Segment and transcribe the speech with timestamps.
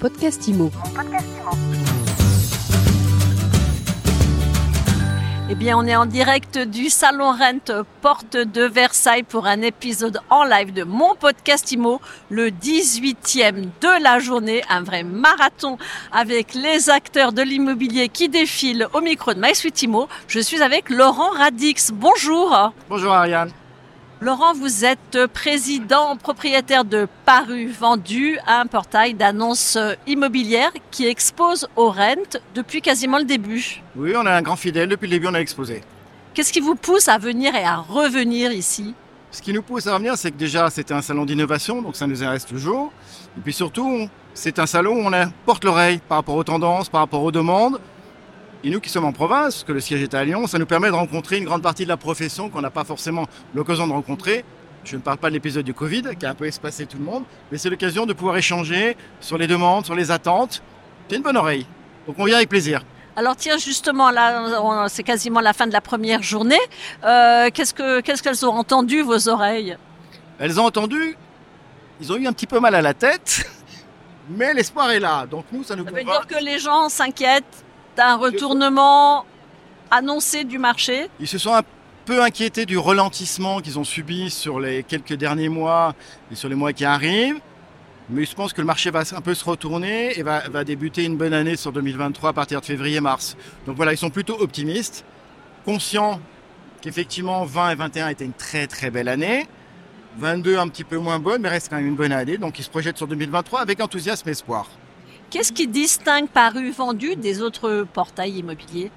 [0.00, 0.70] podcast IMO.
[5.50, 10.20] Eh bien, on est en direct du Salon Rent Porte de Versailles pour un épisode
[10.30, 12.00] en live de mon podcast IMO,
[12.30, 15.76] le 18e de la journée, un vrai marathon
[16.12, 20.08] avec les acteurs de l'immobilier qui défilent au micro de MySuite IMO.
[20.28, 21.90] Je suis avec Laurent Radix.
[21.92, 22.72] Bonjour.
[22.88, 23.50] Bonjour Ariane.
[24.22, 31.88] Laurent, vous êtes président propriétaire de Paru Vendu, un portail d'annonces immobilières qui expose au
[31.88, 33.82] rent depuis quasiment le début.
[33.96, 34.90] Oui, on est un grand fidèle.
[34.90, 35.80] Depuis le début, on a exposé.
[36.34, 38.94] Qu'est-ce qui vous pousse à venir et à revenir ici?
[39.30, 42.06] Ce qui nous pousse à revenir, c'est que déjà, c'était un salon d'innovation, donc ça
[42.06, 42.92] nous intéresse toujours.
[43.38, 47.00] Et puis surtout, c'est un salon où on porte l'oreille par rapport aux tendances, par
[47.00, 47.80] rapport aux demandes.
[48.62, 50.88] Et nous qui sommes en province, que le siège est à Lyon, ça nous permet
[50.88, 54.44] de rencontrer une grande partie de la profession qu'on n'a pas forcément l'occasion de rencontrer.
[54.84, 57.04] Je ne parle pas de l'épisode du Covid qui a un peu espacé tout le
[57.04, 60.62] monde, mais c'est l'occasion de pouvoir échanger sur les demandes, sur les attentes.
[61.08, 61.66] C'est une bonne oreille.
[62.06, 62.82] Donc on vient avec plaisir.
[63.16, 66.60] Alors tiens, justement, là, c'est quasiment la fin de la première journée.
[67.04, 69.76] Euh, qu'est-ce qu'elles ont entendu, vos oreilles?
[70.38, 71.16] Elles ont entendu,
[72.00, 73.46] ils ont eu un petit peu mal à la tête,
[74.30, 75.26] mais l'espoir est là.
[75.26, 77.64] Donc nous, ça nous Ça veut dire que les gens s'inquiètent
[77.96, 79.24] d'un retournement
[79.90, 81.62] annoncé du marché Ils se sont un
[82.04, 85.94] peu inquiétés du ralentissement qu'ils ont subi sur les quelques derniers mois
[86.30, 87.40] et sur les mois qui arrivent.
[88.08, 91.04] Mais je pense que le marché va un peu se retourner et va, va débuter
[91.04, 93.36] une bonne année sur 2023 à partir de février-mars.
[93.66, 95.04] Donc voilà, ils sont plutôt optimistes,
[95.64, 96.20] conscients
[96.80, 99.46] qu'effectivement 20 et 21 étaient une très très belle année.
[100.18, 102.36] 22 un petit peu moins bonne, mais reste quand même une bonne année.
[102.36, 104.66] Donc ils se projettent sur 2023 avec enthousiasme et espoir.
[105.30, 108.90] Qu'est-ce qui distingue Paru Vendu des autres portails immobiliers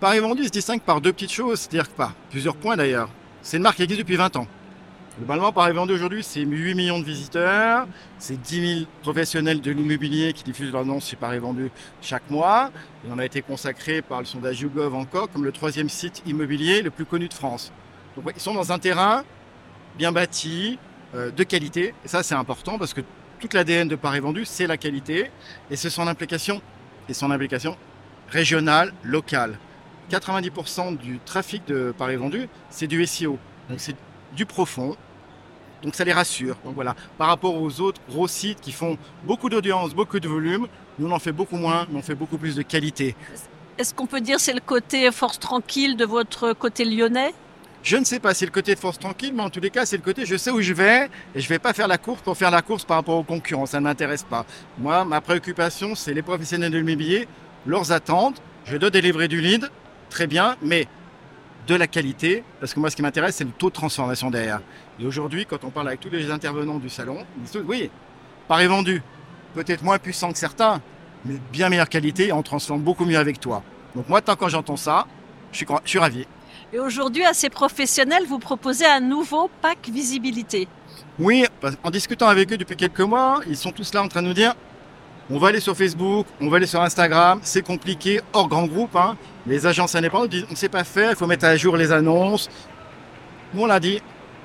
[0.00, 3.08] Paru Vendu se distingue par deux petites choses, c'est-à-dire par plusieurs points d'ailleurs.
[3.40, 4.46] C'est une marque qui existe depuis 20 ans.
[5.16, 7.86] Globalement, Paris Vendu aujourd'hui, c'est 8 millions de visiteurs,
[8.18, 11.70] c'est 10 000 professionnels de l'immobilier qui diffusent leur annonces sur Paris Vendu
[12.02, 12.70] chaque mois.
[13.06, 16.82] Et on a été consacré par le sondage YouGov encore comme le troisième site immobilier
[16.82, 17.72] le plus connu de France.
[18.36, 19.24] Ils sont dans un terrain
[19.96, 20.78] bien bâti,
[21.14, 21.94] euh, de qualité.
[22.04, 23.00] Et ça, c'est important parce que
[23.38, 25.30] toute l'ADN de Paris Vendu, c'est la qualité
[25.70, 26.60] et c'est son implication
[27.08, 27.76] et son implication
[28.28, 29.58] régionale, locale.
[30.10, 33.38] 90% du trafic de Paris Vendu, c'est du SEO.
[33.76, 33.96] C'est
[34.34, 34.96] du profond.
[35.82, 36.56] Donc ça les rassure.
[36.64, 40.66] Donc voilà, par rapport aux autres gros sites qui font beaucoup d'audience, beaucoup de volume,
[40.98, 43.14] nous on en fait beaucoup moins, mais on fait beaucoup plus de qualité.
[43.78, 47.32] Est-ce qu'on peut dire c'est le côté force tranquille de votre côté lyonnais?
[47.82, 49.86] Je ne sais pas, c'est le côté de force tranquille, mais en tous les cas,
[49.86, 52.20] c'est le côté je sais où je vais et je vais pas faire la course
[52.20, 53.66] pour faire la course par rapport aux concurrents.
[53.66, 54.44] Ça ne m'intéresse pas.
[54.78, 57.28] Moi, ma préoccupation, c'est les professionnels de l'immobilier,
[57.66, 58.42] leurs attentes.
[58.64, 59.70] Je dois délivrer du lead,
[60.10, 60.86] très bien, mais
[61.66, 64.60] de la qualité, parce que moi, ce qui m'intéresse, c'est le taux de transformation derrière.
[64.98, 67.90] Et aujourd'hui, quand on parle avec tous les intervenants du salon, ils disent oui,
[68.48, 69.02] Paris vendu,
[69.54, 70.80] peut-être moins puissant que certains,
[71.24, 73.62] mais bien meilleure qualité, on transforme beaucoup mieux avec toi.
[73.94, 75.06] Donc moi, tant que j'entends ça,
[75.52, 76.26] je suis ravi.
[76.70, 80.68] Et aujourd'hui, à ces professionnels, vous proposez un nouveau pack visibilité.
[81.18, 81.46] Oui,
[81.82, 84.34] en discutant avec eux depuis quelques mois, ils sont tous là en train de nous
[84.34, 84.54] dire
[85.30, 88.96] on va aller sur Facebook, on va aller sur Instagram, c'est compliqué, hors grand groupe.
[88.96, 89.16] Hein.
[89.46, 91.90] Les agences indépendantes disent on ne sait pas faire, il faut mettre à jour les
[91.90, 92.48] annonces.
[93.54, 94.00] Nous, on l'a dit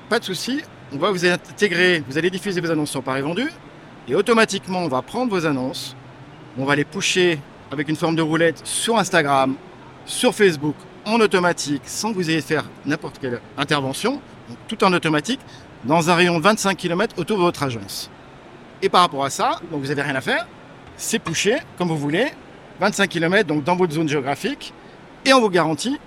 [0.08, 3.50] pas de souci, on va vous intégrer, vous allez diffuser vos annonces sur Paris Vendu,
[4.08, 5.94] et automatiquement, on va prendre vos annonces,
[6.58, 7.38] on va les pusher
[7.70, 9.56] avec une forme de roulette sur Instagram,
[10.04, 10.76] sur Facebook,
[11.06, 14.20] en automatique, sans que vous ayez faire n'importe quelle intervention,
[14.68, 15.40] tout en automatique,
[15.84, 18.10] dans un rayon de 25 km autour de votre agence.
[18.82, 20.46] Et par rapport à ça, vous n'avez rien à faire,
[20.96, 22.26] c'est pusher comme vous voulez,
[22.80, 24.72] 25 km donc dans votre zone géographique,
[25.24, 25.98] et on vous garantit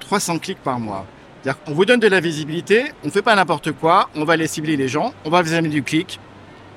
[0.00, 1.06] 300 clics par mois.
[1.42, 4.46] C'est-à-dire vous donne de la visibilité, on ne fait pas n'importe quoi, on va aller
[4.46, 6.18] cibler les gens, on va vous amener du clic.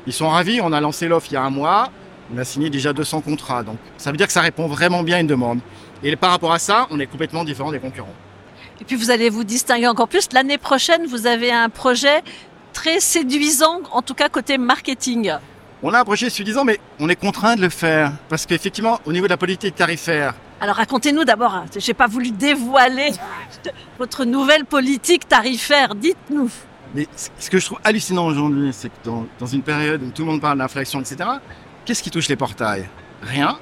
[0.06, 1.90] Ils sont ravis, on a lancé l'offre il y a un mois,
[2.34, 5.18] on a signé déjà 200 contrats, donc ça veut dire que ça répond vraiment bien
[5.18, 5.60] à une demande.
[6.04, 8.14] Et par rapport à ça, on est complètement différent des concurrents.
[8.80, 10.28] Et puis vous allez vous distinguer encore plus.
[10.34, 12.24] L'année prochaine, vous avez un projet
[12.74, 15.34] très séduisant, en tout cas côté marketing.
[15.82, 18.12] On a un projet séduisant, mais on est contraint de le faire.
[18.30, 20.34] Parce qu'effectivement, au niveau de la politique tarifaire.
[20.60, 23.12] Alors racontez-nous d'abord, je n'ai pas voulu dévoiler
[24.00, 25.94] votre nouvelle politique tarifaire.
[25.96, 26.50] Dites-nous.
[26.96, 27.08] Mais
[27.38, 30.32] ce que je trouve hallucinant aujourd'hui, c'est que dans, dans, une période où tout le
[30.32, 31.30] monde parle d'inflation, etc.,
[31.86, 32.88] qu'est-ce qui touche les portails?
[33.22, 33.60] Rien.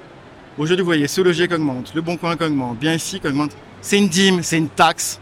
[0.57, 3.27] Aujourd'hui, vous voyez, ce loger qui augmente, le bon coin qui augmente, bien ici qui
[3.27, 3.51] augmente.
[3.81, 5.19] C'est une dîme, c'est une taxe.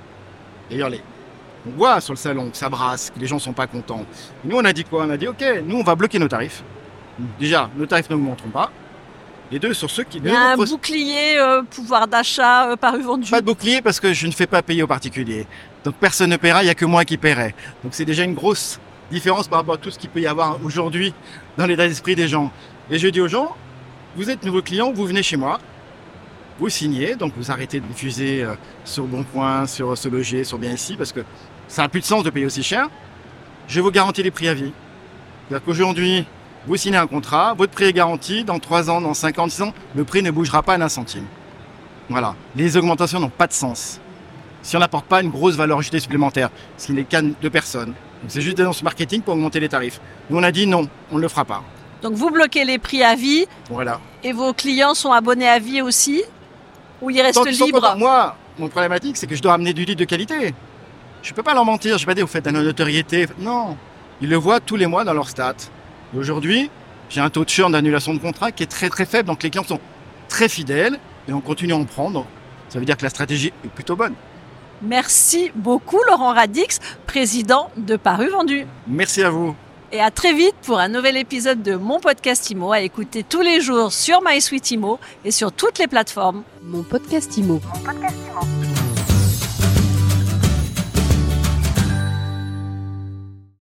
[0.69, 1.01] D'ailleurs, les...
[1.67, 4.05] on voit sur le salon que ça brasse, que les gens sont pas contents.
[4.45, 5.05] nous, on a dit quoi?
[5.05, 6.63] On a dit, OK, nous, on va bloquer nos tarifs.
[7.39, 8.71] Déjà, nos tarifs ne montreront pas.
[9.51, 10.19] Les deux sur ceux qui...
[10.19, 13.29] Il y a un bouclier euh, pouvoir d'achat euh, paru vendu.
[13.29, 15.47] Pas de bouclier parce que je ne fais pas payer aux particuliers.
[15.83, 17.55] Donc personne ne paiera, il n'y a que moi qui paierai.
[17.83, 18.79] Donc c'est déjà une grosse
[19.11, 21.13] différence par rapport à tout ce qu'il peut y avoir aujourd'hui
[21.57, 22.51] dans l'état d'esprit des gens.
[22.89, 23.55] Et je dis aux gens,
[24.15, 25.59] vous êtes nouveau client, vous venez chez moi,
[26.59, 28.53] vous signez, donc vous arrêtez de diffuser euh,
[28.85, 31.21] sur Bon Point, sur Se Loger, sur Bien Ici, parce que
[31.67, 32.89] ça n'a plus de sens de payer aussi cher.
[33.67, 34.71] Je vous garantis les prix à vie.
[35.47, 36.25] C'est-à-dire qu'aujourd'hui,
[36.67, 39.61] vous signez un contrat, votre prix est garanti, dans 3 ans, dans 5 ans, 10
[39.63, 41.25] ans, le prix ne bougera pas d'un centime.
[42.09, 42.35] Voilà.
[42.55, 43.99] Les augmentations n'ont pas de sens.
[44.61, 47.49] Si on n'apporte pas une grosse valeur ajoutée supplémentaire, ce qui n'est le cas de
[47.49, 47.93] personne.
[48.27, 49.99] C'est juste des annonces marketing pour augmenter les tarifs.
[50.29, 51.63] Nous, on a dit non, on ne le fera pas.
[52.03, 53.47] Donc vous bloquez les prix à vie.
[53.69, 53.99] Voilà.
[54.23, 56.21] Et vos clients sont abonnés à vie aussi?
[57.01, 57.95] Ou ils restent libres?
[57.97, 60.53] Moi, mon problématique, c'est que je dois amener du lead de qualité.
[61.21, 61.97] Je ne peux pas leur mentir.
[61.97, 63.27] Je ne vais pas dire, vous faites de la notoriété.
[63.39, 63.77] Non.
[64.21, 65.55] Ils le voient tous les mois dans leur stats.
[66.15, 66.69] Aujourd'hui,
[67.09, 69.27] j'ai un taux de churn d'annulation de contrat qui est très très faible.
[69.27, 69.79] Donc les clients sont
[70.27, 72.25] très fidèles et on continue à en prendre.
[72.67, 74.13] Ça veut dire que la stratégie est plutôt bonne.
[74.81, 78.65] Merci beaucoup Laurent Radix, président de Paru Vendu.
[78.87, 79.55] Merci à vous.
[79.93, 83.41] Et à très vite pour un nouvel épisode de mon podcast IMO à écouter tous
[83.41, 86.41] les jours sur MySuite IMO et sur toutes les plateformes.
[86.63, 87.61] Mon podcast IMO.
[87.63, 88.22] Mon podcast